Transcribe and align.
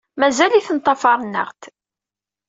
Mazal-iten 0.19 0.79
ṭṭafaren-aɣ-d. 0.81 1.61